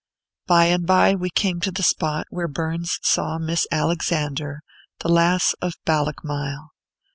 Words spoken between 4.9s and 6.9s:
the Lass of Ballochmyle.